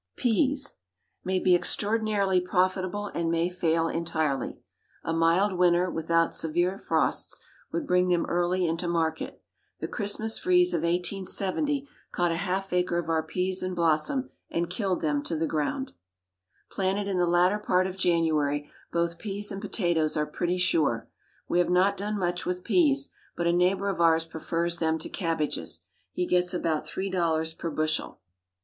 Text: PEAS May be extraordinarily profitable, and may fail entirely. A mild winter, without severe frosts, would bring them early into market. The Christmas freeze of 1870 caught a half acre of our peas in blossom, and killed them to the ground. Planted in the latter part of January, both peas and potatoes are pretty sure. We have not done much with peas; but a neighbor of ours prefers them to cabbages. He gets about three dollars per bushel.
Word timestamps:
PEAS 0.15 0.73
May 1.23 1.37
be 1.37 1.53
extraordinarily 1.53 2.41
profitable, 2.41 3.11
and 3.13 3.29
may 3.29 3.49
fail 3.49 3.87
entirely. 3.87 4.57
A 5.03 5.13
mild 5.13 5.53
winter, 5.53 5.91
without 5.91 6.33
severe 6.33 6.75
frosts, 6.75 7.39
would 7.71 7.85
bring 7.85 8.09
them 8.09 8.25
early 8.25 8.65
into 8.65 8.87
market. 8.87 9.43
The 9.79 9.87
Christmas 9.87 10.39
freeze 10.39 10.73
of 10.73 10.79
1870 10.81 11.87
caught 12.11 12.31
a 12.31 12.37
half 12.37 12.73
acre 12.73 12.97
of 12.97 13.09
our 13.09 13.21
peas 13.21 13.61
in 13.61 13.75
blossom, 13.75 14.31
and 14.49 14.71
killed 14.71 15.01
them 15.01 15.21
to 15.21 15.35
the 15.35 15.45
ground. 15.45 15.91
Planted 16.71 17.07
in 17.07 17.19
the 17.19 17.27
latter 17.27 17.59
part 17.59 17.85
of 17.85 17.95
January, 17.95 18.71
both 18.91 19.19
peas 19.19 19.51
and 19.51 19.61
potatoes 19.61 20.17
are 20.17 20.25
pretty 20.25 20.57
sure. 20.57 21.09
We 21.47 21.59
have 21.59 21.69
not 21.69 21.95
done 21.95 22.17
much 22.17 22.43
with 22.43 22.63
peas; 22.63 23.11
but 23.35 23.45
a 23.45 23.53
neighbor 23.53 23.87
of 23.87 24.01
ours 24.01 24.25
prefers 24.25 24.77
them 24.77 24.97
to 24.97 25.09
cabbages. 25.09 25.83
He 26.11 26.25
gets 26.25 26.55
about 26.55 26.87
three 26.87 27.11
dollars 27.11 27.53
per 27.53 27.69
bushel. 27.69 28.19